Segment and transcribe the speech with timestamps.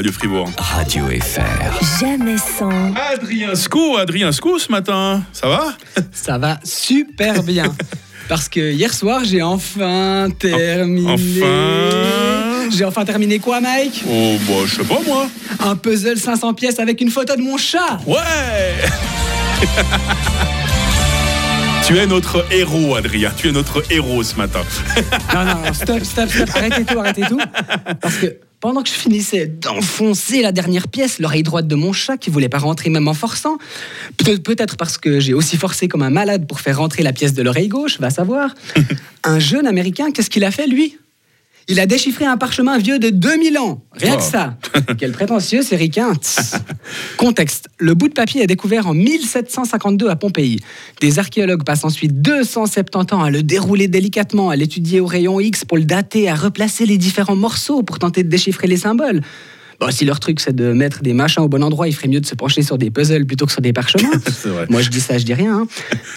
[0.00, 0.50] Radio Fribourg.
[0.56, 2.00] Radio FR.
[2.00, 2.94] Jamais sans.
[3.12, 5.74] Adrien Sco, Adrien Sco ce matin, ça va?
[6.10, 7.64] Ça va super bien.
[8.26, 11.12] Parce que hier soir, j'ai enfin terminé.
[11.12, 14.02] Enfin J'ai enfin terminé quoi, Mike?
[14.08, 15.28] Oh, bah, je sais pas moi.
[15.58, 18.00] Un puzzle 500 pièces avec une photo de mon chat.
[18.06, 18.16] Ouais
[21.86, 23.32] Tu es notre héros, Adrien.
[23.36, 24.62] Tu es notre héros ce matin.
[25.34, 26.48] Non, non, non, stop, stop, stop.
[26.54, 27.40] Arrêtez tout, arrêtez tout.
[28.00, 32.16] Parce que pendant que je finissais d'enfoncer la dernière pièce, l'oreille droite de mon chat,
[32.18, 33.56] qui voulait pas rentrer même en forçant,
[34.18, 37.32] peut- peut-être parce que j'ai aussi forcé comme un malade pour faire rentrer la pièce
[37.32, 38.54] de l'oreille gauche, va savoir.
[39.24, 40.96] Un jeune américain, qu'est-ce qu'il a fait, lui?
[41.70, 43.82] Il a déchiffré un parchemin vieux de 2000 ans.
[43.94, 44.30] Rien que Oh.
[44.30, 44.58] ça.
[44.98, 46.12] Quel prétentieux, c'est ricain.
[47.16, 47.68] Contexte.
[47.78, 50.60] Le bout de papier est découvert en 1752 à Pompéi.
[51.00, 55.64] Des archéologues passent ensuite 270 ans à le dérouler délicatement, à l'étudier au rayon X
[55.64, 59.20] pour le dater, à replacer les différents morceaux pour tenter de déchiffrer les symboles.
[59.80, 62.20] Bon, si leur truc c'est de mettre des machins au bon endroit, il ferait mieux
[62.20, 64.10] de se pencher sur des puzzles plutôt que sur des parchemins.
[64.44, 64.66] Vrai.
[64.68, 65.60] Moi, je dis ça, je dis rien.
[65.60, 65.66] hein.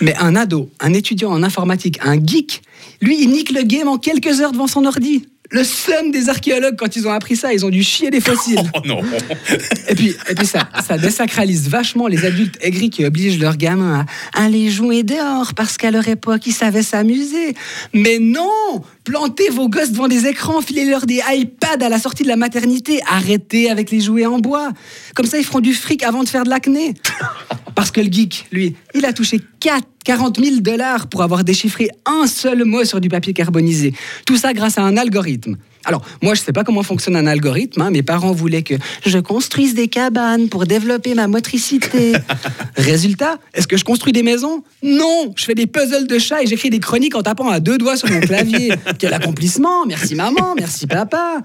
[0.00, 2.60] Mais un ado, un étudiant en informatique, un geek,
[3.00, 5.26] lui, il nique le game en quelques heures devant son ordi.
[5.52, 8.58] Le seum des archéologues, quand ils ont appris ça, ils ont dû chier des fossiles.
[8.74, 9.02] Oh non
[9.88, 14.06] Et puis, et puis ça, ça désacralise vachement les adultes aigris qui obligent leurs gamins
[14.34, 17.54] à aller jouer dehors parce qu'à leur époque, ils savaient s'amuser.
[17.92, 22.28] Mais non Plantez vos gosses devant des écrans, filez-leur des iPads à la sortie de
[22.28, 24.70] la maternité, arrêtez avec les jouets en bois.
[25.14, 26.94] Comme ça, ils feront du fric avant de faire de l'acné.
[27.82, 31.88] Parce que le geek, lui, il a touché 4, 40 000 dollars pour avoir déchiffré
[32.06, 33.92] un seul mot sur du papier carbonisé.
[34.24, 35.56] Tout ça grâce à un algorithme.
[35.84, 37.80] Alors, moi, je sais pas comment fonctionne un algorithme.
[37.82, 37.90] hein.
[37.90, 42.12] Mes parents voulaient que je construise des cabanes pour développer ma motricité.
[42.76, 44.62] Résultat, est-ce que je construis des maisons?
[44.82, 47.78] Non Je fais des puzzles de chats et j'écris des chroniques en tapant à deux
[47.78, 48.72] doigts sur mon clavier.
[48.98, 51.38] Quel accomplissement Merci maman, merci papa.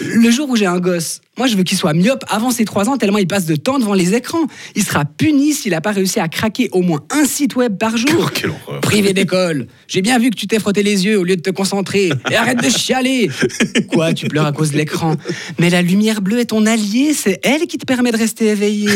[0.00, 2.88] Le jour où j'ai un gosse, moi, je veux qu'il soit myope avant ses 3
[2.88, 4.46] ans tellement il passe de temps devant les écrans.
[4.76, 7.96] Il sera puni s'il n'a pas réussi à craquer au moins un site web par
[7.96, 8.08] jour.
[8.26, 8.80] Oh, quelle horreur.
[8.80, 9.66] Privé d'école.
[9.88, 12.10] J'ai bien vu que tu t'es frotté les yeux au lieu de te concentrer.
[12.30, 13.30] Et arrête de chialer.
[13.92, 15.16] Quoi, tu pleures à cause de l'écran
[15.58, 18.88] Mais la lumière bleue est ton allié, c'est elle qui te permet de rester éveillé.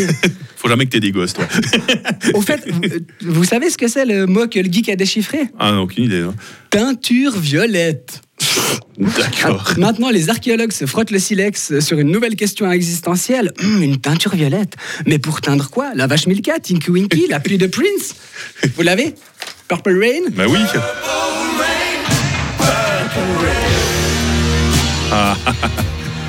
[0.57, 1.47] Faut jamais que t'aies des gosses, toi.
[2.35, 2.81] Au fait, vous,
[3.33, 6.05] vous savez ce que c'est le mot que le geek a déchiffré Ah non, aucune
[6.05, 6.21] idée.
[6.23, 6.35] hein.
[6.71, 8.21] Teinture violette.
[8.99, 9.65] D'accord.
[9.69, 13.53] Ah, Maintenant, les archéologues se frottent le silex sur une nouvelle question existentielle.
[13.63, 14.75] Hum, une teinture violette.
[15.07, 15.93] Mais pour teindre quoi?
[15.95, 18.17] La vache Milka, Tinky Winky, la pluie de Prince?
[18.77, 19.15] Vous l'avez?
[19.69, 20.31] Purple Rain?
[20.33, 20.59] Bah oui.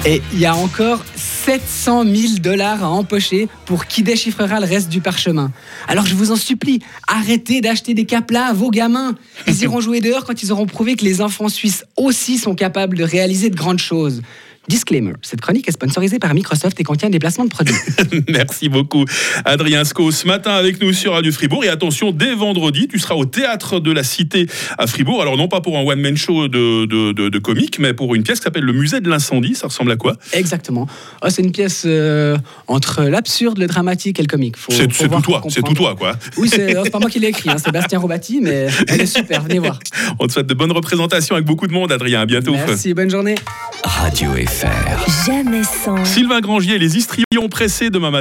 [0.09, 4.89] Et il y a encore 700 000 dollars à empocher pour qui déchiffrera le reste
[4.89, 5.51] du parchemin.
[5.87, 9.13] Alors je vous en supplie, arrêtez d'acheter des caplas à vos gamins.
[9.45, 12.97] Ils iront jouer dehors quand ils auront prouvé que les enfants suisses aussi sont capables
[12.97, 14.23] de réaliser de grandes choses.
[14.67, 17.75] Disclaimer, cette chronique est sponsorisée par Microsoft et contient des placements de produits.
[18.29, 19.05] Merci beaucoup,
[19.45, 21.63] Adrien Sco, ce matin avec nous sur Radio Fribourg.
[21.63, 25.21] Et attention, dès vendredi, tu seras au théâtre de la Cité à Fribourg.
[25.21, 28.23] Alors, non pas pour un one-man show de, de, de, de comique, mais pour une
[28.23, 29.55] pièce qui s'appelle Le Musée de l'Incendie.
[29.55, 30.15] Ça ressemble à quoi?
[30.33, 30.87] Exactement.
[31.23, 32.37] Oh, c'est une pièce euh,
[32.67, 34.55] entre l'absurde, le dramatique et le comique.
[34.69, 36.15] C'est tout toi, c'est tout toi, quoi.
[36.37, 39.01] Oui, c'est oh, c'est pas moi qui l'ai écrit, hein, c'est Bastien Robati, mais elle
[39.01, 39.79] est super, venez voir.
[40.19, 42.21] On te souhaite de bonnes représentations avec beaucoup de monde, Adrien.
[42.21, 42.51] À bientôt.
[42.51, 43.35] Merci, bonne journée.
[43.83, 45.25] Radio FR.
[45.25, 46.03] Jamais sans.
[46.05, 48.17] Sylvain Grangier et les histrions pressés demain matin.